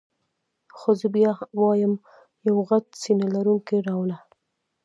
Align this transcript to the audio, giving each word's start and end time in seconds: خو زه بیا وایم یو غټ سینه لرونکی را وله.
خو 0.77 0.89
زه 0.99 1.07
بیا 1.15 1.31
وایم 1.59 1.93
یو 2.47 2.57
غټ 2.69 2.85
سینه 3.01 3.27
لرونکی 3.35 3.77
را 3.87 3.93
وله. 3.99 4.17